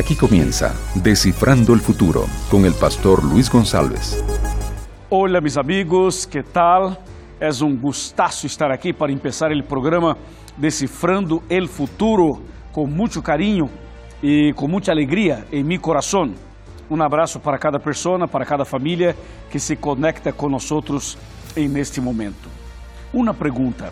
[0.00, 4.24] Aquí comienza Descifrando el Futuro con el pastor Luis González.
[5.10, 6.98] Hola mis amigos, ¿qué tal?
[7.38, 10.16] Es un gustazo estar aquí para empezar el programa
[10.56, 12.40] Decifrando el Futuro
[12.72, 13.68] con mucho cariño
[14.22, 16.34] y con mucha alegría en mi corazón.
[16.88, 19.14] Un abrazo para cada persona, para cada familia
[19.50, 21.18] que se conecta con nosotros
[21.54, 22.48] en este momento.
[23.12, 23.90] Una pregunta.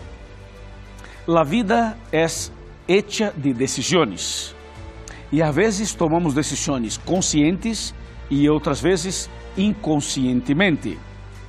[1.27, 2.51] La vida es
[2.87, 4.55] hecha de decisiones.
[5.31, 7.93] E às vezes tomamos decisões conscientes
[8.29, 10.97] e outras vezes inconscientemente,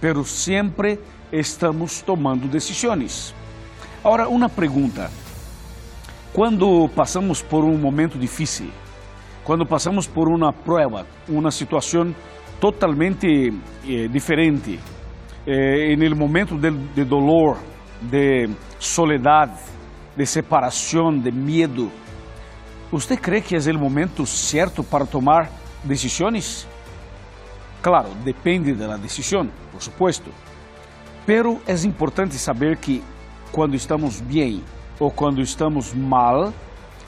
[0.01, 0.99] pero sempre
[1.33, 3.35] estamos tomando decisões.
[4.05, 5.11] Agora, uma pergunta:
[6.33, 8.71] quando passamos por um momento difícil,
[9.45, 12.15] quando passamos por uma prova, uma situação
[12.61, 13.53] totalmente
[13.89, 14.79] eh, diferente,
[15.47, 17.59] eh, no momento de, de dolor,
[18.01, 19.59] de soledade,
[20.17, 21.91] de separação, de medo,
[22.93, 25.49] ¿Usted cree que es el momento cierto para tomar
[25.85, 26.67] decisiones?
[27.81, 30.31] Claro, depende de la decisión, por supuesto.
[31.25, 33.01] Pero es importante saber que
[33.53, 34.63] cuando estamos bien
[34.99, 36.53] o cuando estamos mal,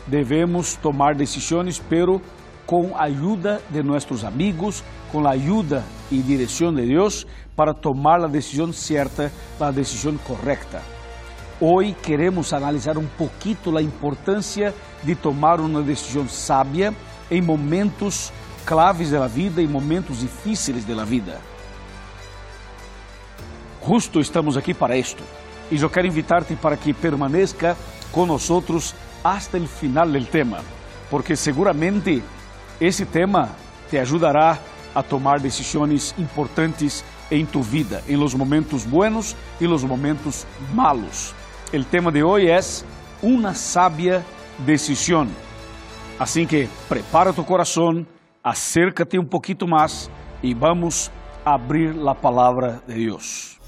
[0.06, 2.20] debemos tomar decisiones, pero
[2.64, 8.24] com a ajuda de nossos amigos, com a ajuda e direção de Deus, para tomar
[8.24, 10.80] a decisão certa, a decisão correta.
[11.61, 16.95] Hoy queremos analisar um pouquito a importância de tomar uma decisão sábia
[17.31, 18.33] em momentos
[18.64, 21.41] claves da vida, em momentos difíceis da vida.
[23.86, 25.23] Justo estamos aqui para isto.
[25.70, 27.77] E eu quero invitar-te para que permaneça
[28.12, 28.62] conosco
[29.25, 30.61] hasta o final do tema,
[31.11, 32.23] porque seguramente
[32.80, 33.50] esse tema
[33.89, 34.58] te ajudará
[34.95, 41.34] a tomar decisões importantes em tu vida, em los momentos buenos e los momentos malos.
[41.73, 42.61] O tema de hoje é
[43.23, 44.25] uma sábia
[44.67, 45.29] decisión.
[46.18, 48.07] Así que prepara tu corazón,
[48.42, 50.11] acércate un poquito más
[50.42, 51.11] y vamos
[51.45, 53.58] a abrir la palabra de Dios.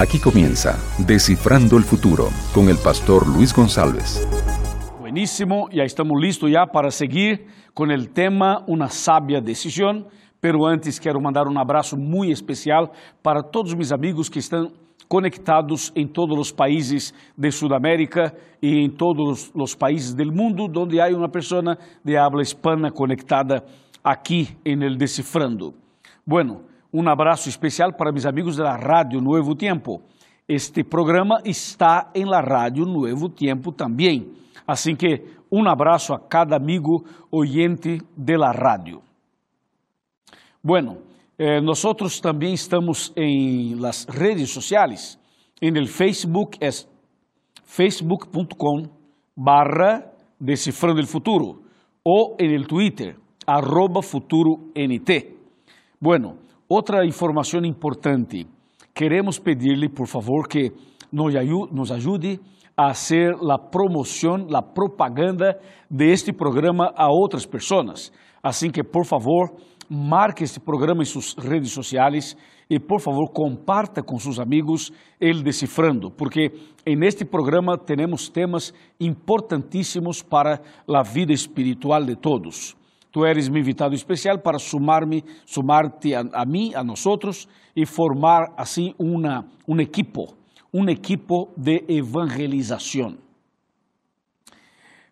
[0.00, 4.26] Aquí comienza Descifrando el Futuro con el pastor Luis González.
[4.98, 7.46] Buenísimo, ya estamos listos ya para seguir
[7.80, 10.06] con el tema Una sabia decisión.
[10.38, 12.90] Pero antes quero mandar um abraço muito especial
[13.22, 14.70] para todos os meus amigos que estão
[15.08, 21.00] conectados em todos os países de Sudamérica e em todos os países do mundo onde
[21.00, 23.64] há uma pessoa de habla hispana conectada
[24.04, 25.72] aqui em El Decifrando.
[26.26, 26.60] Bueno,
[26.92, 30.02] um abraço especial para meus amigos da Rádio Nuevo Tempo.
[30.46, 34.26] Este programa está em la Rádio Nuevo Tempo também.
[34.70, 39.02] Assim que um abraço a cada amigo oyente de la rádio.
[40.62, 40.98] Bueno,
[41.36, 41.60] eh,
[42.22, 45.18] también estamos en las redes sociales.
[45.60, 46.88] En el Facebook es
[47.64, 48.84] facebook.com
[49.34, 51.62] barra Descifrando el Futuro
[52.04, 55.36] o en el Twitter arroba Futuro NT.
[55.98, 56.38] Bueno,
[56.68, 58.46] outra informação importante.
[58.94, 60.72] Queremos pedir-lhe, por favor, que
[61.10, 62.38] nos ajude
[62.80, 65.58] a hacer la promoção, la propaganda
[65.90, 68.10] de este programa a outras pessoas.
[68.42, 69.50] Assim que, por favor,
[69.86, 72.34] marque este programa em suas redes sociais
[72.70, 74.90] e, por favor, comparta com seus amigos
[75.20, 76.52] El Decifrando, porque
[76.86, 82.74] en este programa temos temas importantíssimos para a vida espiritual de todos.
[83.12, 87.04] Tu eres meu invitado especial para sumar-me, sumar-te a, a mim, a nós
[87.76, 90.39] e formar assim uma, um equipo,
[90.72, 93.16] um equipo de evangelização.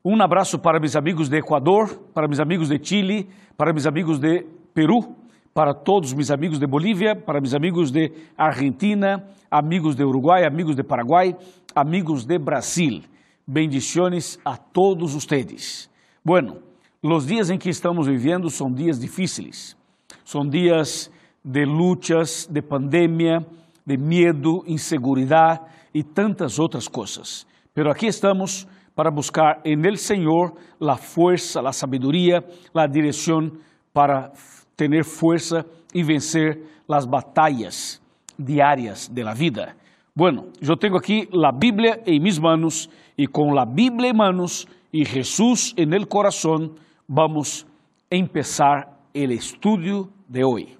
[0.04, 4.18] Um abraço para meus amigos de Equador, para meus amigos de Chile, para meus amigos
[4.18, 5.16] de Peru,
[5.52, 10.76] para todos meus amigos de Bolívia, para meus amigos de Argentina, amigos de Uruguai, amigos
[10.76, 11.36] de Paraguai,
[11.74, 13.04] amigos de Brasil.
[13.44, 15.90] Bendiciones a todos ustedes.
[16.22, 16.58] Bueno,
[17.02, 19.76] los días en que estamos viviendo son días difíciles.
[20.22, 21.10] Son días
[21.42, 23.44] de luchas, de pandemia,
[23.88, 25.62] de miedo, inseguridad
[25.94, 27.46] y tantas otras cosas.
[27.72, 32.44] Pero aquí estamos para buscar en el Señor la fuerza, la sabiduría,
[32.74, 33.60] la dirección
[33.94, 34.30] para
[34.76, 35.64] tener fuerza
[35.94, 38.02] y vencer las batallas
[38.36, 39.74] diarias de la vida.
[40.14, 44.68] Bueno, yo tengo aquí la Biblia en mis manos y con la Biblia en manos
[44.92, 46.74] y Jesús en el corazón
[47.06, 47.66] vamos
[48.10, 50.77] a empezar el estudio de hoy.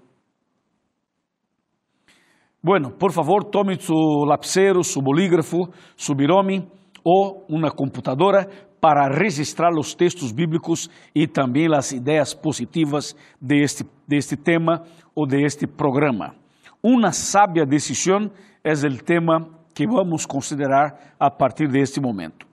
[2.69, 6.69] Bueno, por favor, tome su lapicero, su bolígrafo, su birome
[7.03, 8.47] o una computadora
[8.79, 14.83] para registrar os textos bíblicos e também as ideias positivas deste, deste tema
[15.15, 16.35] ou deste programa.
[16.83, 18.31] Una sabia decisión
[18.63, 22.47] es el tema que vamos considerar a partir de este momento.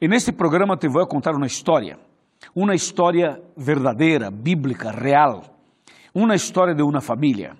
[0.00, 1.98] En este programa te voy a contar una historia,
[2.54, 5.42] una historia verdadera, bíblica, real,
[6.14, 7.54] una historia de una familia.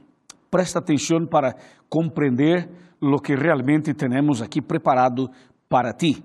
[0.50, 1.54] Presta atención para
[1.88, 2.68] comprender
[3.00, 5.30] lo que realmente tenemos aquí preparado
[5.68, 6.22] para ti.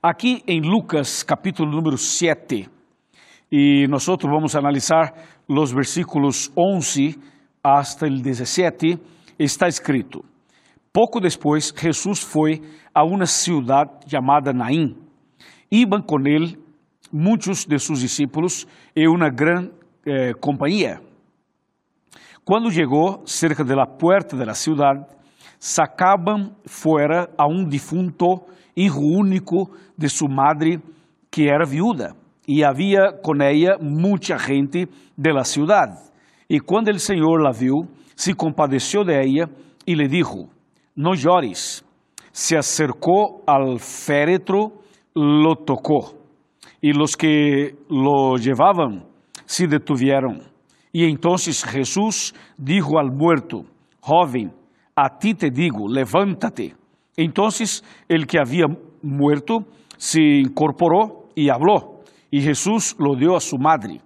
[0.00, 2.68] Aqui em Lucas, capítulo número 7,
[3.50, 5.12] e nós vamos analisar
[5.46, 7.18] os versículos 11
[7.62, 8.98] hasta el 17,
[9.38, 10.24] está escrito:
[10.92, 12.62] Pouco depois, Jesus foi
[12.94, 14.96] a uma cidade chamada Naim.
[15.70, 16.58] Iban com ele
[17.12, 18.66] muitos de seus discípulos
[18.96, 19.70] e uma grande
[20.06, 21.07] eh, companhia.
[22.48, 25.04] Quando chegou cerca da porta da cidade,
[25.60, 29.68] sacaban fora a um defunto hijo único
[29.98, 30.80] de su madre
[31.30, 32.16] que era viuda
[32.46, 35.88] y había con ella mucha gente de la ciudad.
[36.48, 39.50] Y cuando el Señor la vio, se compadeció de ella
[39.84, 40.48] y le dijo,
[40.96, 41.84] no llores.
[42.32, 44.72] Se acercó al féretro,
[45.14, 46.14] lo tocó
[46.80, 49.04] y los que lo llevaban
[49.44, 50.56] se detuvieron.
[50.92, 53.64] Y entonces Jesús dijo al muerto,
[54.00, 54.52] joven,
[54.94, 56.74] a ti te digo, levántate.
[57.16, 58.66] Entonces el que había
[59.02, 64.00] muerto se incorporó y habló, y Jesús lo dio a su madre.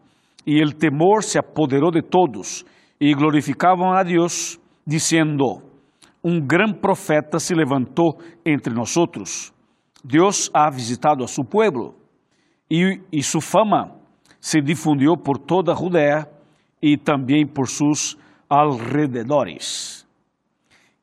[0.44, 2.66] Y el temor se apoderó de todos,
[2.98, 5.62] y glorificaban a Dios, diciendo,
[6.22, 9.52] un gran profeta se levantó entre nosotros.
[10.02, 11.94] Dios ha visitado a su pueblo,
[12.68, 13.94] y, y su fama
[14.40, 16.28] se difundió por toda Judea
[16.82, 18.18] y también por sus
[18.48, 20.06] alrededores.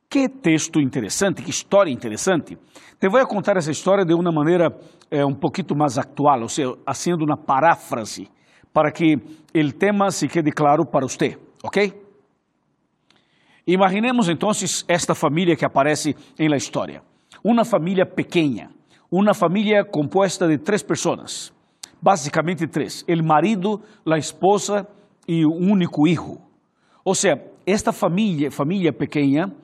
[0.08, 2.58] Que texto interessante, que história interessante.
[2.98, 4.68] Te vou contar essa história de uma maneira
[5.10, 8.28] é, um pouquinho mais atual, ou seja, fazendo uma paráfrase,
[8.72, 11.92] para que o tema se quede claro para você, ok?
[13.66, 14.50] Imaginemos então
[14.86, 17.02] esta família que aparece em la história.
[17.42, 18.70] Uma família pequena,
[19.10, 21.52] uma família composta de três pessoas,
[22.02, 24.86] basicamente três: o marido, a esposa
[25.30, 26.40] e um único filho.
[27.04, 29.54] Ou seja, esta família, família pequena,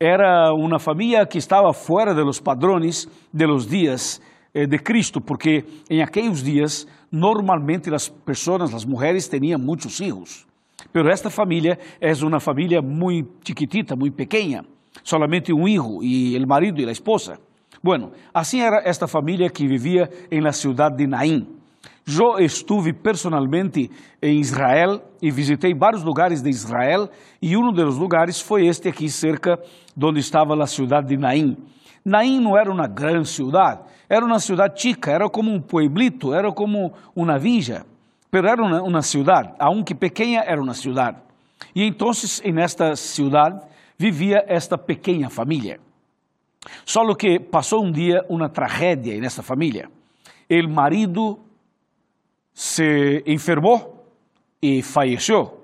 [0.00, 4.18] era uma família que estava fora dos padrões de los dias
[4.54, 10.46] eh, de Cristo, porque em aqueles dias normalmente as pessoas, as mulheres tinham muitos filhos.
[10.90, 14.64] Pero esta família é uma família muito chiquitita, muito pequena,
[15.04, 17.38] solamente um filho e o marido e a esposa.
[17.82, 21.59] Bueno, assim era esta família que vivia em la cidade de Naim.
[22.18, 23.90] Eu estive personalmente
[24.20, 27.08] em Israel e visitei vários lugares de Israel
[27.40, 29.58] e um dos lugares foi este aqui cerca
[29.96, 31.56] de onde estava a cidade de Naim.
[32.04, 36.50] Naim não era uma grande cidade, era uma cidade chica, era como um pueblito, era
[36.50, 37.84] como uma villa,
[38.30, 41.18] pero era uma, uma cidade, aunque pequena, era uma cidade.
[41.74, 42.10] E então,
[42.52, 43.60] nesta cidade,
[43.98, 45.78] vivia esta pequena família.
[46.84, 49.88] Só que passou um dia uma tragédia nessa família.
[50.50, 51.38] O marido
[52.60, 54.04] se enfermó
[54.60, 55.62] y falleció.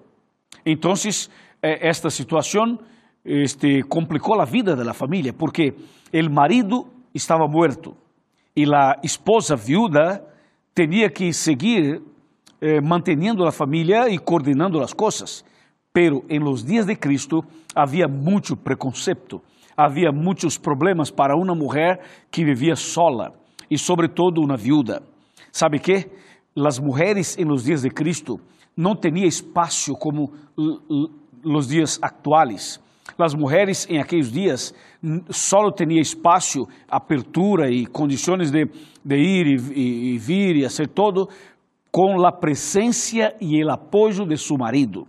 [0.64, 2.80] Entonces, eh, esta situación
[3.22, 3.82] este,
[4.34, 4.94] la vida de la
[5.34, 5.74] porque
[6.10, 7.94] el marido estaba muerto
[8.54, 10.24] y la esposa viuda
[10.72, 12.00] tenía que seguir
[12.62, 15.44] eh, manteniendo la familia y coordinando las cosas.
[15.92, 17.44] Pero en los días de Cristo
[17.74, 19.42] había mucho preconcepto,
[19.76, 23.34] había muchos problemas para una mujer que vivía sola
[23.68, 25.02] y sobre todo una viuda.
[25.50, 26.24] ¿Sabe qué?
[26.64, 28.40] As mulheres em los dias de Cristo
[28.76, 30.32] não tinham espaço como
[31.44, 32.80] os dias atuais.
[33.18, 34.74] As mulheres em aqueles dias
[35.30, 38.68] só tinham espaço, apertura e condições de,
[39.04, 41.28] de ir e, vir e fazer todo
[41.90, 45.06] com a presença e o apoio de seu marido.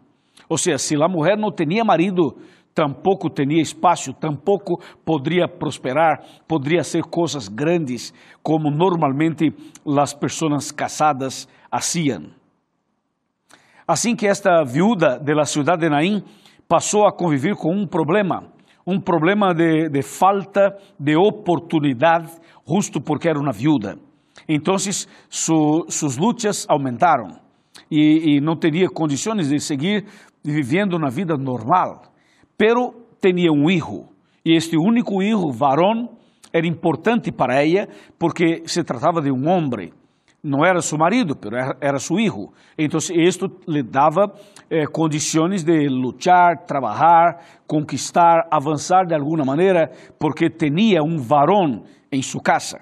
[0.47, 2.37] Ou seja, se a mulher não tinha marido,
[2.77, 9.51] tampouco tinha espaço, tampouco poderia prosperar, poderia ser coisas grandes como normalmente
[9.99, 12.29] as pessoas casadas hacían.
[13.87, 16.23] Assim que esta viúva da cidade de Naim
[16.67, 18.43] passou a conviver com um problema,
[18.85, 22.29] um problema de, de falta de oportunidade,
[22.67, 23.97] justo porque era uma viúva.
[24.47, 27.39] Então, su, suas lutas aumentaram
[27.89, 30.05] e, e não teria condições de seguir
[30.43, 32.03] vivendo uma vida normal
[32.57, 34.09] pero tinha um hijo,
[34.43, 36.09] e este único hijo, varón,
[36.51, 37.87] era importante para ela
[38.17, 39.91] porque se tratava de um homem.
[40.43, 42.53] Não era seu marido, pero era, era seu hijo.
[42.77, 44.31] Então, isto lhe dava
[44.69, 52.21] eh, condições de lutar, trabalhar, conquistar, avançar de alguma maneira, porque tinha um varón em
[52.21, 52.79] sua casa.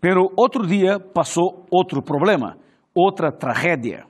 [0.00, 2.58] Pero outro dia passou outro problema,
[2.94, 4.04] outra tragédia.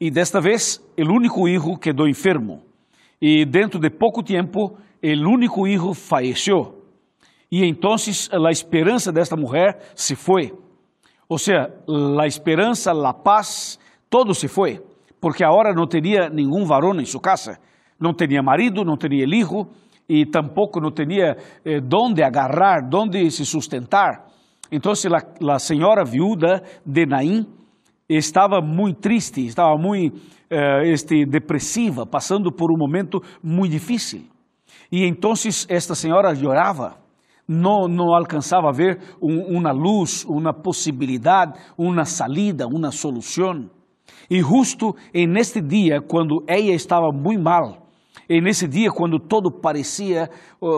[0.00, 2.60] e desta vez o único hijo quedou enfermo.
[3.20, 6.74] E dentro de pouco tempo, o único hijo falleció.
[7.50, 7.94] E então
[8.46, 10.52] a esperança desta mulher se foi.
[11.28, 11.72] Ou seja,
[12.20, 13.78] a esperança, a paz,
[14.10, 14.80] todo se foi,
[15.20, 17.58] porque agora não teria nenhum varão em sua casa,
[17.98, 19.68] não tinha marido, não tinha hijo
[20.08, 24.26] e tampouco não tinha eh, donde agarrar, donde se sustentar.
[24.70, 27.46] Então a senhora viúva de Naim
[28.08, 30.20] estava muito triste, estava muito
[30.50, 34.22] eh, este, depressiva, passando por um momento muito difícil.
[34.90, 35.32] E então
[35.68, 36.96] esta senhora chorava,
[37.48, 43.70] não, não alcançava a ver um, uma luz, uma possibilidade, uma salida, uma solução.
[44.30, 47.84] E justo neste dia, quando ela estava muito mal,
[48.28, 50.30] e nesse dia, quando todo parecia,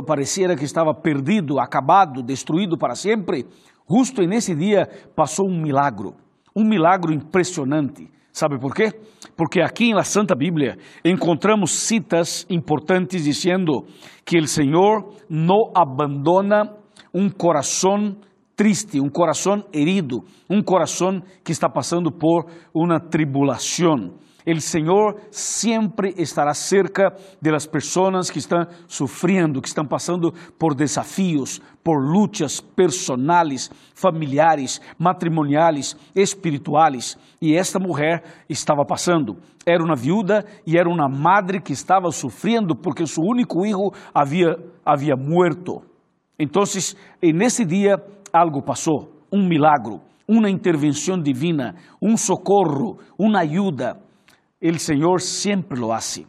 [0.04, 3.47] parecia que estava perdido, acabado, destruído para sempre,
[3.88, 6.14] justo nesse dia passou um milagro,
[6.57, 8.09] um milagro impressionante.
[8.33, 8.91] Sabe por quê?
[9.37, 13.85] Porque aqui na Santa Bíblia encontramos citas importantes dizendo
[14.25, 16.75] que o Senhor não abandona
[17.15, 18.17] um coração
[18.57, 24.15] triste, um coração herido, um coração que está passando por uma tribulação.
[24.47, 27.12] O Senhor sempre estará cerca
[27.43, 34.81] de las pessoas que estão sofrendo, que estão passando por desafios, por lutas personales, familiares,
[34.97, 37.19] matrimoniales, espirituales.
[37.43, 39.37] E esta mulher estava passando.
[39.67, 44.57] Era uma viúva e era uma madre que estava sofrendo porque seu único filho havia,
[44.85, 45.83] havia muerto.
[46.38, 46.62] Então,
[47.35, 47.97] nesse dia,
[48.33, 54.06] algo passou, um milagro, uma intervenção divina, um socorro, uma ajuda
[54.61, 56.27] el Señor siempre lo hace.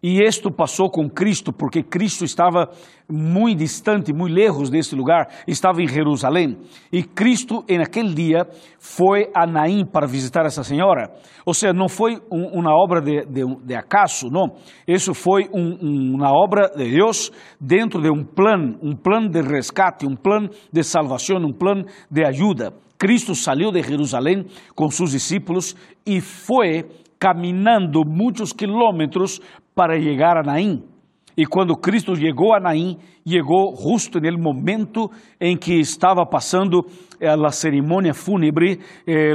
[0.00, 2.70] E isto passou com Cristo, porque Cristo estava
[3.10, 6.56] muito distante, muito lejos deste lugar, estava em Jerusalém.
[6.92, 8.46] E Cristo, em aquele dia,
[8.78, 11.12] foi a Naim para visitar essa senhora.
[11.44, 14.54] Ou seja, não foi um, uma obra de, de, de, acaso, não.
[14.86, 20.06] Isso foi um, uma obra de Deus dentro de um plano, um plano de resgate,
[20.06, 22.72] um plano de salvação, um plano de ajuda.
[22.98, 26.84] Cristo saiu de Jerusalém com seus discípulos e foi
[27.18, 29.40] caminhando muitos quilômetros
[29.74, 30.82] para chegar a Naim.
[31.36, 35.08] E quando Cristo chegou a Naim, chegou justo no momento
[35.40, 36.84] em que estava passando
[37.20, 39.34] eh, a cerimônia fúnebre, eh,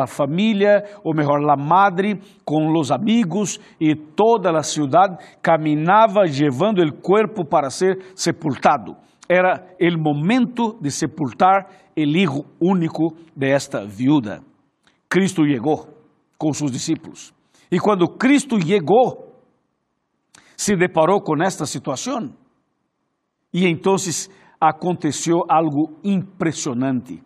[0.00, 6.84] a família, ou melhor, a madre, com os amigos e toda a cidade caminhava levando
[6.84, 8.94] o corpo para ser sepultado.
[9.28, 11.66] Era o momento de sepultar
[12.04, 14.42] o hijo único de esta viuda.
[15.08, 15.88] Cristo chegou
[16.38, 17.32] com seus discípulos.
[17.70, 19.34] E quando Cristo chegou,
[20.56, 22.32] se deparou com esta situação.
[23.52, 23.96] E então
[24.60, 27.22] aconteceu algo impressionante.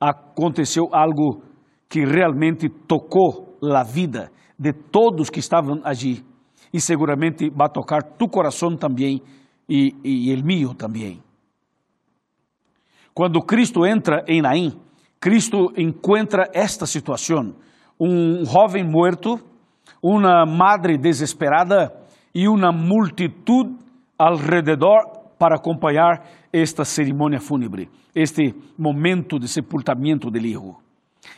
[0.00, 1.42] Aconteceu algo
[1.88, 6.24] que realmente tocou a vida de todos que estavam ali.
[6.72, 9.22] E seguramente vai tocar tu coração também
[9.68, 11.22] e, e el mío também.
[13.16, 14.78] Quando Cristo entra em Naim,
[15.18, 17.54] Cristo encontra esta situação:
[17.98, 19.40] um jovem morto,
[20.02, 21.94] uma madre desesperada
[22.34, 23.74] e uma multitud
[24.18, 24.98] alrededor
[25.38, 30.76] para acompanhar esta cerimônia fúnebre, este momento de sepultamento do hijo.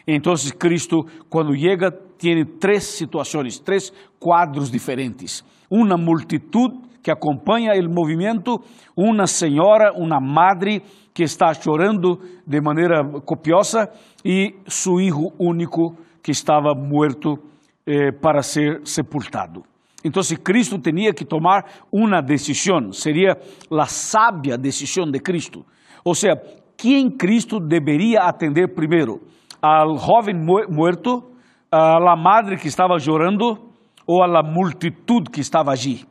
[0.05, 5.45] Então, Cristo, quando chega, tem três situações, três quadros diferentes.
[5.71, 8.61] Uma multitud que acompanha o movimento,
[8.97, 10.83] uma senhora, uma madre
[11.15, 13.89] que está chorando de maneira copiosa
[14.25, 17.39] e seu filho único que estava morto
[17.87, 19.63] eh, para ser sepultado.
[20.05, 23.37] Então, Cristo tinha que tomar uma decisão, seria
[23.71, 25.65] a sábia decisão de Cristo.
[26.05, 26.37] Ou seja,
[26.77, 29.21] quem Cristo deveria atender primeiro?
[29.61, 30.37] Al jovem
[30.69, 31.33] muerto,
[31.71, 33.68] a la madre que estava chorando
[34.09, 36.07] ou la multitud que estava allí?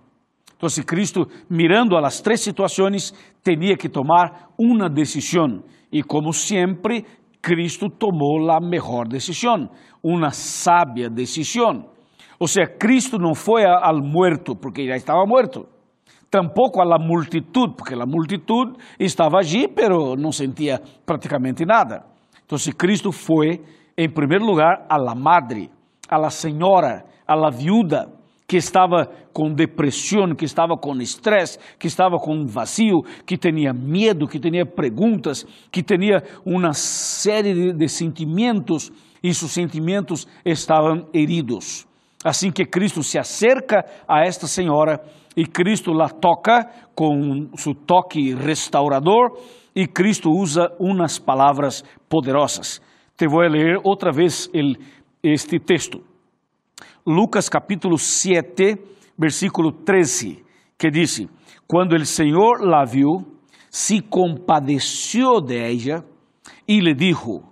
[0.55, 3.13] Então, Cristo, mirando a las três situações,
[3.43, 5.63] tinha que tomar uma decisão.
[5.91, 7.05] E, como sempre,
[7.41, 9.69] Cristo tomou a melhor decisão,
[10.03, 11.89] uma sábia decisão.
[12.39, 15.67] Ou seja, Cristo não foi ao muerto porque já estava morto.
[16.29, 22.03] Tampouco la multitud, porque a multitud estava allí, pero não sentia praticamente nada.
[22.45, 23.61] Então, Cristo foi,
[23.97, 25.69] em primeiro lugar, la madre,
[26.11, 28.07] la senhora, a la viuda,
[28.47, 34.25] que estava com depressão, que estava com estresse, que estava com vazio, que tinha medo,
[34.25, 38.89] que tinha perguntas, que tinha uma série de, de sentimentos
[39.21, 41.85] e seus sentimentos estavam heridos.
[42.23, 45.01] Assim que Cristo se acerca a esta senhora
[45.35, 46.65] e Cristo la toca
[46.95, 49.37] com seu toque restaurador
[49.75, 52.81] e Cristo usa umas palavras poderosas.
[53.17, 54.73] Te vou ler outra vez o
[55.21, 56.01] este texto.
[57.05, 58.77] Lucas capítulo 7,
[59.17, 60.43] versículo 13,
[60.77, 61.25] que diz:
[61.65, 63.25] Quando o Senhor la viu,
[63.69, 66.03] se compadeció de ella
[66.67, 67.43] e lhe dijo: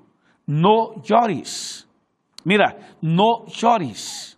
[0.46, 1.88] No llores.
[2.44, 4.36] Mira, no llores.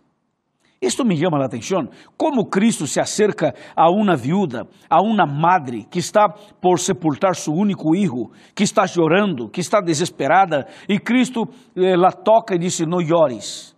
[0.80, 1.88] Isto me chama a atenção.
[2.16, 7.52] Como Cristo se acerca a uma viúva, a uma madre que está por sepultar seu
[7.52, 12.78] único filho, que está chorando, que está desesperada, e Cristo eh, la toca e diz:
[12.80, 13.76] Não llores.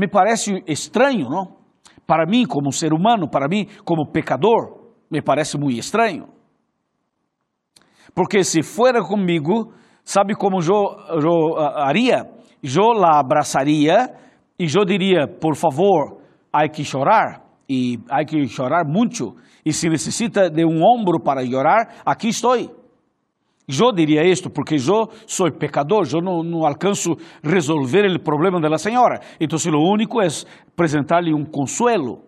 [0.00, 1.58] Me parece estranho, não?
[2.06, 6.26] Para mim, como ser humano, para mim, como pecador, me parece muito estranho.
[8.14, 12.30] Porque se fuera comigo, sabe como eu, eu haria?
[12.62, 14.10] Eu la abraçaria
[14.58, 19.36] e eu diria: Por favor, há que chorar e há que chorar muito.
[19.66, 22.56] E se necessita de um ombro para chorar, aqui estou.
[23.78, 29.20] Eu diria isto porque eu sou pecador, eu não, alcanço resolver o problema da senhora.
[29.40, 30.28] Então, o único é
[30.72, 32.22] apresentar-lhe um consuelo.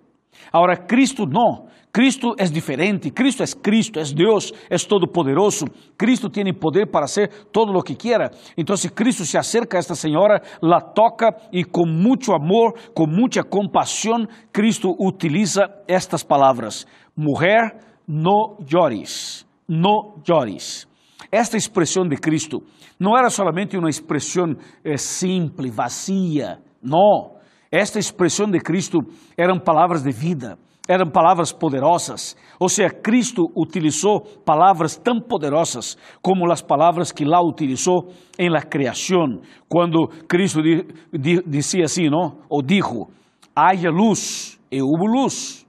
[0.52, 1.66] Agora, Cristo não.
[1.92, 5.66] Cristo é diferente, Cristo é Cristo, é Deus, é todo-poderoso,
[5.98, 8.30] Cristo tem poder para ser todo o que quiera.
[8.56, 13.06] Então, se Cristo se acerca a esta senhora, la toca e com muito amor, com
[13.06, 17.76] muita compaixão, Cristo utiliza estas palavras: Mulher,
[18.08, 20.90] no llores, no llores.
[21.30, 22.62] Esta expressão de Cristo
[22.98, 27.36] não era solamente uma expressão eh, simples, vazia, não.
[27.70, 28.98] Esta expressão de Cristo
[29.36, 32.36] eram palavras de vida eram palavras poderosas.
[32.58, 38.62] Ou seja, Cristo utilizou palavras tão poderosas como as palavras que lá utilizou em la
[38.62, 42.38] criação, quando Cristo di, di, dizia assim, não?
[42.48, 43.08] Ou dijo,
[43.54, 45.66] haja luz, e hubo luz.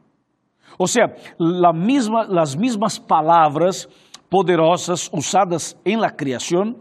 [0.79, 3.87] Ou seja, la misma, as mesmas palavras
[4.33, 6.75] poderosas usadas em la criação,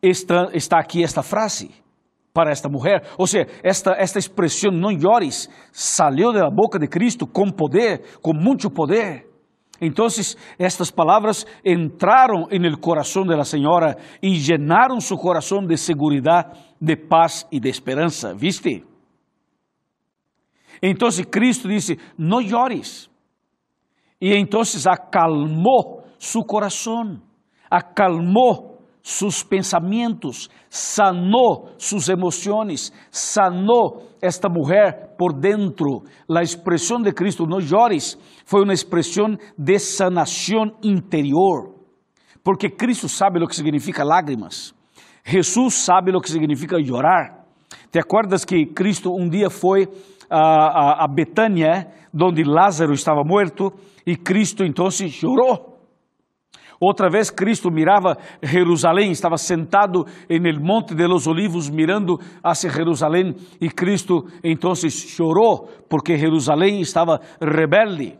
[0.00, 1.68] está, está aqui esta frase
[2.32, 3.02] para esta mulher.
[3.18, 8.32] Ou seja, esta, esta expressão não llores saiu da boca de Cristo com poder, com
[8.32, 9.28] muito poder.
[9.80, 10.06] Então,
[10.60, 17.48] estas palavras entraram no coração da senhora e llenaram seu coração de segurança, de paz
[17.50, 18.32] e de esperança.
[18.32, 18.86] ¿Viste?
[20.80, 23.10] Então, Cristo disse: Não llores.
[24.20, 27.20] E então acalmou seu coração,
[27.70, 36.02] acalmou sus pensamentos, sanou sus emoções, sanou esta mulher por dentro.
[36.28, 41.74] A expressão de Cristo, não llores, foi uma expressão de sanação interior,
[42.42, 44.74] porque Cristo sabe o que significa lágrimas.
[45.24, 47.44] Jesus sabe o que significa chorar.
[47.92, 49.86] Te acordas que Cristo um dia foi
[50.30, 53.72] a, a, a Betânia, onde Lázaro estava morto,
[54.06, 55.76] e Cristo então chorou
[56.80, 62.70] Outra vez Cristo mirava Jerusalém, estava sentado en el monte de los olivos mirando hacia
[62.70, 68.18] Jerusalém e Cristo então chorou porque Jerusalém estava rebelde.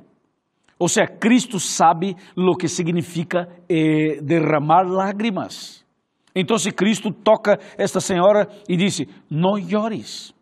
[0.78, 5.84] Ou seja, Cristo sabe o que significa eh, derramar lágrimas.
[6.34, 10.34] Então Cristo toca esta senhora e disse: Não llores.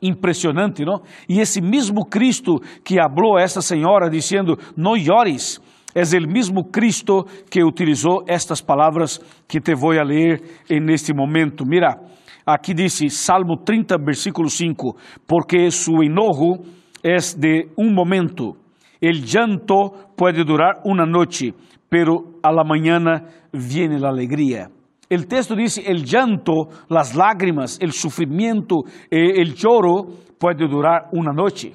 [0.00, 1.02] Impressionante, não?
[1.28, 5.60] E esse mesmo Cristo que falou a esta senhora dizendo: Não llores
[5.94, 11.14] es el mismo Cristo que utilizó estas palabras que te voy a leer en este
[11.14, 11.64] momento.
[11.66, 11.98] Mira,
[12.46, 16.58] aquí dice Salmo 30, versículo 5, porque su enojo
[17.02, 18.56] es de un momento,
[19.00, 21.54] el llanto puede durar una noche,
[21.88, 24.68] pero a la mañana viene la alegría.
[25.08, 30.06] El texto dice, el llanto, las lágrimas, el sufrimiento, eh, el lloro
[30.38, 31.74] puede durar una noche,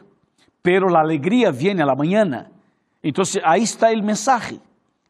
[0.61, 2.49] pero la alegría viene a la mañana.
[3.03, 4.61] Então, aí está o mensagem.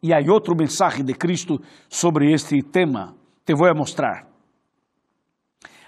[0.02, 3.14] E há outro mensagem de Cristo sobre este tema.
[3.46, 4.28] Te vou mostrar.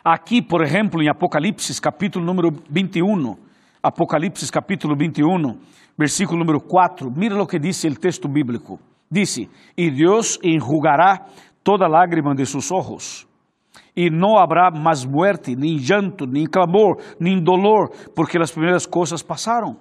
[0.03, 3.35] Aqui, por exemplo, em Apocalipse, capítulo número 21,
[3.81, 5.57] Apocalipse, capítulo 21,
[5.97, 8.79] versículo número 4, mira o que diz o texto bíblico.
[9.09, 11.25] Dice, e Deus enjugará
[11.65, 13.27] toda lágrima de seus ojos,
[13.95, 19.23] e não haverá mais muerte, nem llanto, nem clamor, nem dolor, porque as primeiras coisas
[19.23, 19.75] passaram.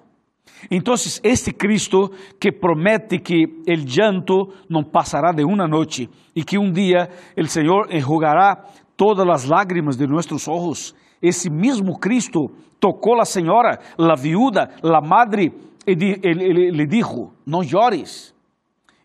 [0.71, 6.57] Então, este Cristo que promete que o llanto não passará de uma noite e que
[6.57, 8.65] um dia o Senhor enjugará
[8.97, 15.01] todas as lágrimas de nossos olhos, esse mesmo Cristo tocou a senhora, a viúva, a
[15.01, 15.53] madre,
[15.85, 18.33] e lhe disse: Não chores.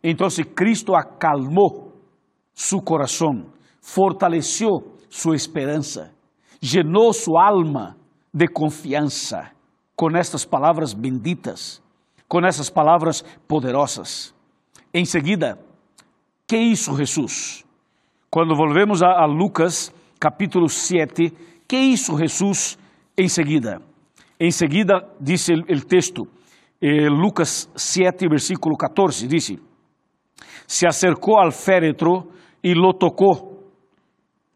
[0.03, 1.90] Então, Cristo acalmou
[2.61, 3.47] seu coração,
[3.81, 6.13] fortaleceu sua esperança,
[6.61, 7.97] llenou sua alma
[8.35, 9.51] de confiança
[9.97, 11.83] com estas palavras benditas,
[12.29, 14.35] com essas palavras poderosas.
[14.93, 15.59] Em seguida,
[16.47, 17.65] que hizo Jesus?
[18.29, 21.33] Quando volvemos a, a Lucas, capítulo 7,
[21.67, 22.79] que hizo Jesús
[23.17, 23.81] enseguida?
[24.39, 26.25] Enseguida dice el, el texto,
[26.79, 29.59] eh, Lucas 7, versículo 14, dice,
[30.67, 32.29] se acercó al féretro
[32.63, 33.59] y lo tocó,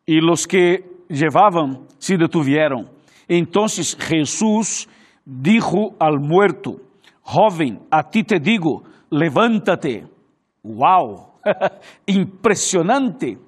[0.07, 2.91] y los que llevaban se detuvieron.
[3.27, 4.89] Entonces Jesús
[5.25, 6.77] dijo al muerto,
[7.23, 10.07] joven, a ti te digo, levántate.
[10.63, 11.29] ¡Wow!
[12.07, 13.39] Impresionante.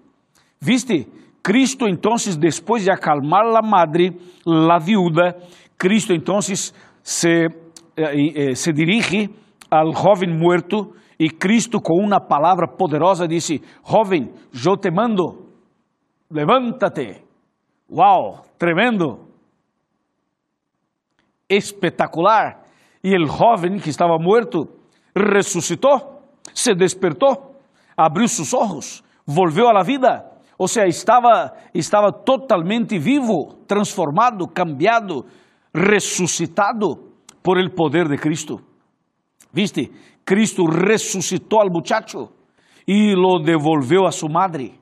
[0.60, 1.06] ¿Viste?
[1.42, 4.12] Cristo entonces, después de acalmar la madre,
[4.44, 5.36] la viuda,
[5.76, 7.52] Cristo entonces se, eh,
[7.96, 9.30] eh, se dirige
[9.70, 15.46] al joven muerto y Cristo con una palabra poderosa dice, joven, yo te mando,
[16.30, 17.24] levántate.
[17.88, 18.42] ¡Wow!
[18.58, 19.28] Tremendo.
[21.48, 22.64] Espectacular.
[23.02, 24.68] Y el joven que estaba muerto
[25.14, 26.20] resucitó,
[26.52, 27.52] se despertó,
[27.96, 30.32] abriu sus ojos, volvió a la vida.
[30.58, 35.26] Ou seja, estava, estava totalmente vivo, transformado, cambiado,
[35.72, 36.98] ressuscitado
[37.42, 38.60] por el poder de Cristo.
[39.52, 39.90] ¿Viste?
[40.26, 42.32] Cristo resucitou al muchacho
[42.84, 44.72] e lo devolveu a su madre,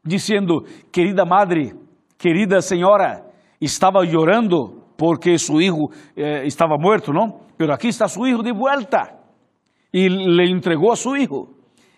[0.00, 1.74] dizendo: Querida madre,
[2.16, 3.24] querida senhora,
[3.60, 7.40] estava llorando porque su hijo eh, estava muerto, não?
[7.58, 9.18] Pero aqui está su hijo de vuelta.
[9.92, 11.48] E le entregou a su hijo.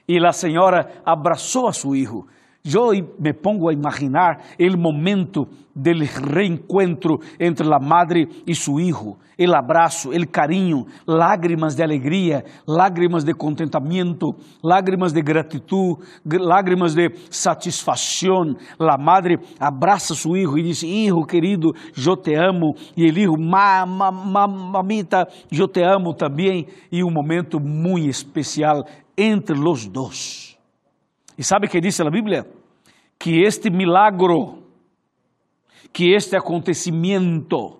[0.08, 2.26] E a senhora abraçou a su hijo
[2.66, 9.18] Yo me pongo a imaginar el momento del reencuentro entre la madre y su hijo,
[9.36, 17.10] el abrazo, el cariño, lágrimas de alegría, lágrimas de contentamiento, lágrimas de gratitud, lágrimas de
[17.28, 18.56] satisfacción.
[18.78, 22.76] La madre abraza a su hijo y dice, hijo querido, yo te amo.
[22.96, 26.64] Y el hijo, mamá, mamita, yo te amo también.
[26.90, 30.43] Y un momento muy especial entre los dos.
[31.36, 32.46] E sabe o que diz a Bíblia?
[33.18, 34.62] Que este milagro,
[35.92, 37.78] que este acontecimento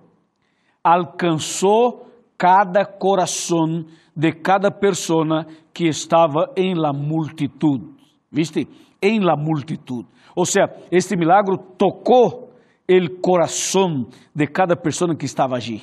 [0.82, 3.84] alcançou cada coração
[4.16, 7.94] de cada pessoa que estava em la multitud.
[8.30, 8.68] ¿Viste?
[9.00, 10.06] Em la multitud.
[10.36, 12.50] Ou seja, este milagro tocou
[12.88, 15.82] o coração de cada pessoa que estava allí.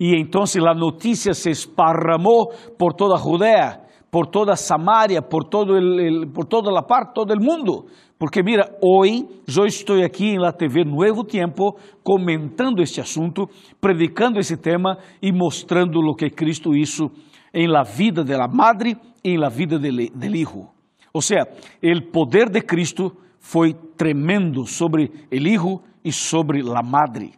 [0.00, 3.83] E então a notícia se esparramou por toda a Judea
[4.14, 7.86] por toda Samaria, por, todo el, por toda la parte, todo el mundo.
[8.16, 13.48] Porque mira, hoy yo estoy aquí en la TV Nuevo Tiempo comentando este asunto,
[13.80, 17.10] predicando esse tema e mostrando lo que Cristo hizo
[17.52, 20.72] en la vida de la madre e en la vida del, del hijo.
[21.12, 21.48] O sea,
[21.82, 27.32] el poder de Cristo foi tremendo sobre el hijo e sobre la madre.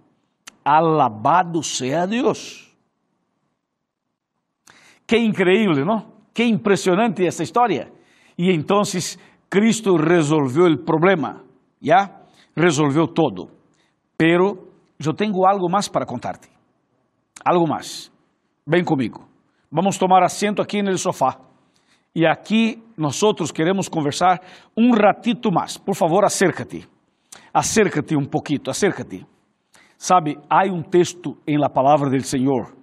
[0.63, 2.71] Alabado sea Deus.
[5.07, 6.16] Que increíble, ¿no?
[6.37, 7.91] Que impressionante essa história!
[8.37, 8.83] E então
[9.49, 11.43] Cristo resolveu o problema,
[11.81, 12.11] já
[12.55, 13.49] resolveu todo.
[14.19, 14.69] Pero
[15.03, 16.51] eu tenho algo mais para contar-te.
[17.43, 18.13] Algo mais.
[18.67, 19.27] Vem comigo.
[19.73, 21.41] Vamos tomar assento aqui no sofá.
[22.15, 23.19] E aqui nós
[23.51, 24.39] queremos conversar
[24.77, 25.79] um ratito mais.
[25.79, 26.87] Por favor, acércate.
[27.51, 29.25] Acércate um pouquito, acércate.
[29.97, 32.77] Sabe, há um texto em la palavra del Senhor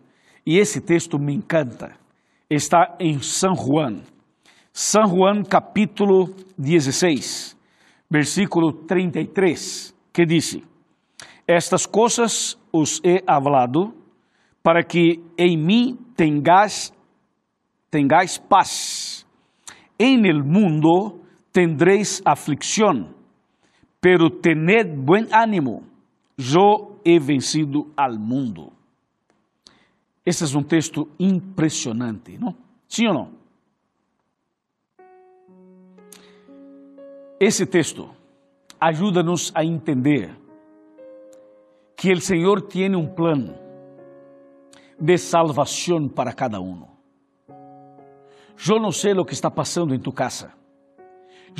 [0.44, 2.02] e esse texto me encanta
[2.50, 4.04] está em San Juan.
[4.72, 7.56] San Juan capítulo 16,
[8.10, 10.58] versículo 33, que diz:
[11.48, 13.94] Estas coisas os he hablado
[14.64, 16.92] para que em mim tengáis,
[17.90, 19.28] tengáis paz.
[20.00, 23.16] En el mundo tendréis aflicción,
[24.02, 25.84] pero tened buen ánimo,
[26.36, 28.73] yo he vencido al mundo.
[30.26, 32.56] Esse é um texto impressionante, não?
[32.88, 33.32] Sim ou não?
[37.40, 38.10] Esse texto
[38.80, 40.34] ajuda-nos a entender
[41.98, 43.56] que o Senhor tem um plano
[45.00, 46.88] de salvação para cada um.
[48.66, 50.54] Eu não sei o que está passando em tu casa.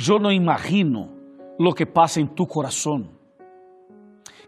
[0.08, 1.10] Eu não imagino
[1.58, 3.10] o que passa em tu coração.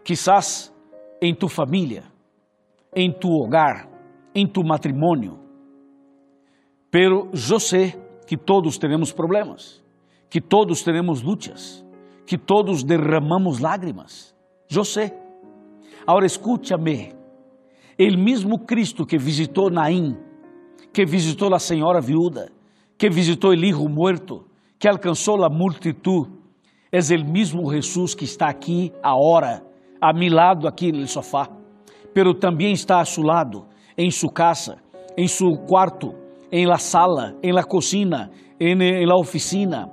[0.03, 0.73] Quizás
[1.21, 2.03] em tu família,
[2.95, 3.87] em tu hogar,
[4.37, 5.39] em tu matrimônio.
[6.91, 7.95] Pero eu sei
[8.27, 9.83] que todos temos problemas,
[10.29, 11.83] que todos temos lutas,
[12.25, 14.35] que todos derramamos lágrimas.
[14.69, 15.11] Eu sei.
[16.05, 17.13] Agora escúchame.
[17.97, 20.15] El mesmo Cristo que visitou Naim,
[20.93, 22.51] que visitou a senhora viúda,
[22.95, 24.45] que visitou o hijo muerto,
[24.77, 26.29] que alcançou a multitud,
[26.91, 29.65] é o mesmo Jesus que está aqui agora,
[29.99, 31.49] a mi lado aqui no sofá,
[32.13, 33.65] pero também está a seu lado
[33.97, 34.77] em sua casa,
[35.17, 36.13] em seu quarto,
[36.51, 38.29] em la sala, em la cocina,
[38.59, 39.89] em la oficina,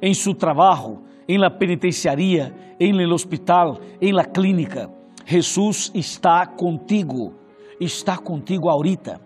[0.00, 4.90] em seu trabalho, em la penitenciaria, em el hospital, em la clínica.
[5.24, 7.34] Jesus está contigo,
[7.80, 9.20] está contigo ahorita.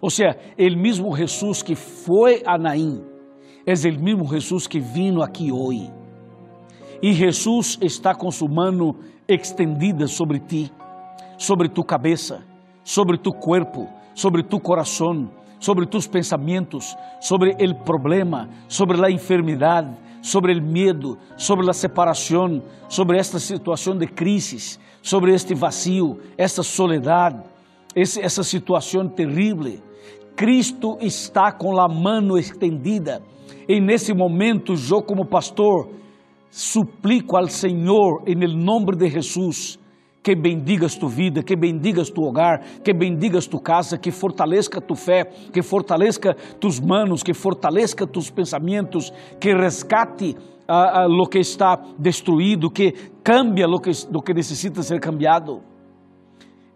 [0.00, 3.02] Ou seja, o mesmo Jesus que foi a Naim,
[3.66, 5.92] é o mesmo Jesus que vino aqui hoje.
[7.02, 8.94] E Jesus está com sua mão
[9.28, 10.72] extendida sobre ti,
[11.36, 12.42] sobre tu cabeça,
[12.84, 19.96] sobre tu corpo, sobre tu coração, sobre tus pensamentos, sobre o problema, sobre a enfermidade,
[20.20, 26.62] sobre o medo, sobre a separação, sobre esta situação de crise, sobre este vazio, esta
[26.62, 27.42] soledade,
[27.94, 29.80] essa situação terrível.
[30.34, 33.22] Cristo está com a mão estendida
[33.68, 35.90] e nesse momento eu como pastor
[36.50, 39.78] suplico ao Senhor em nome de Jesus
[40.22, 44.94] que bendigas tu vida, que bendigas tu hogar, que bendigas tu casa, que fortaleça tu
[44.94, 50.36] fé, que fortaleça tus manos, que fortaleça tus pensamentos, que rescate
[50.68, 55.60] uh, uh, lo que está destruído, que cambia lo que, lo que necessita ser cambiado.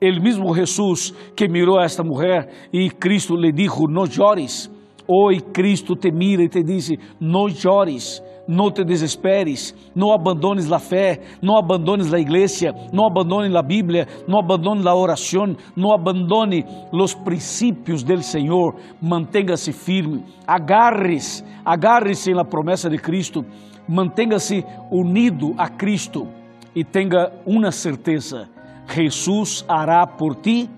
[0.00, 4.70] El mesmo Jesus que mirou a esta mulher e Cristo lhe dijo, não chores.
[5.08, 10.78] Hoje Cristo te mira e te diz, não chores não te desesperes, não abandones a
[10.78, 16.64] fé, não abandones a igreja, não abandones a Bíblia, não abandones a oração, não abandone
[16.92, 23.44] os princípios del Senhor, mantenha-se firme, agarre-se, agarre-se na promessa de Cristo,
[23.88, 26.28] mantenha-se unido a Cristo
[26.74, 28.48] e tenha uma certeza,
[28.86, 30.68] Jesus hará por ti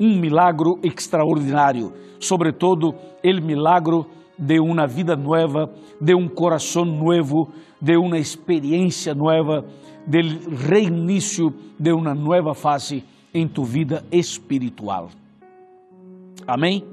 [0.00, 4.06] um milagro extraordinário, sobretudo o milagro
[4.38, 9.64] de uma vida nova, de um coração novo, de uma experiência nova,
[10.06, 10.24] del
[10.68, 15.10] reinicio de uma nova fase em tu vida espiritual.
[16.46, 16.84] Amém?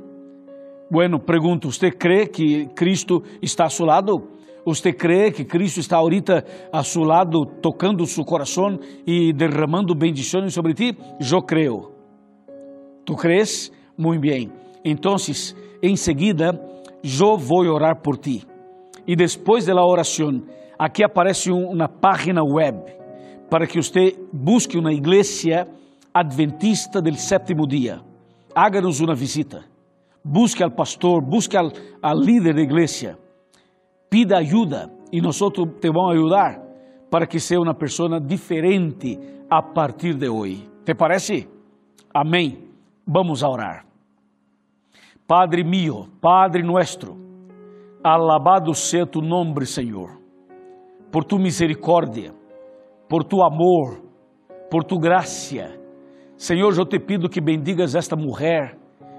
[0.92, 4.28] Bueno, pergunto, ¿usted cree que Cristo está a su lado?
[4.66, 10.54] ¿Usted cree que Cristo está ahorita a su lado, tocando su corazón y derramando bendiciones
[10.54, 10.96] sobre ti?
[11.20, 11.92] Yo creo.
[13.04, 13.72] ¿Tú crees?
[13.98, 14.52] Muy bien.
[14.84, 16.60] Entonces, enseguida,
[17.04, 18.46] eu vou orar por ti.
[19.08, 20.44] E depois da oração,
[20.78, 22.78] aqui aparece uma página web
[23.50, 25.68] para que você busque uma igreja
[26.14, 28.02] adventista del sétimo dia.
[28.56, 29.66] Háganos uma visita.
[30.24, 33.18] Busque al pastor, busque al, al líder da igreja.
[34.10, 36.62] Pida ajuda e nós te vamos ajudar
[37.10, 39.18] para que seja uma pessoa diferente
[39.50, 40.68] a partir de hoje.
[40.84, 41.48] ¿Te parece?
[42.14, 42.70] Amém.
[43.06, 43.89] Vamos a orar.
[45.30, 47.16] Padre mío, Padre nuestro,
[48.04, 50.20] alabado sea tu nombre, Senhor,
[51.12, 52.34] por tu misericórdia,
[53.08, 54.02] por tu amor,
[54.72, 55.70] por tu graça.
[56.36, 58.76] Senhor, eu te pido que bendigas esta mulher,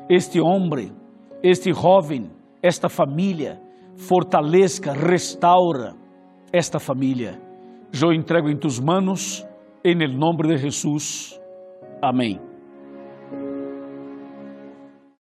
[0.08, 0.90] este homem,
[1.44, 2.28] este jovem,
[2.60, 3.60] esta família,
[3.94, 5.94] fortaleça, restaura
[6.52, 7.40] esta família.
[8.02, 9.46] Eu entrego em tus manos,
[9.84, 11.40] em nome de Jesus.
[12.02, 12.49] Amém.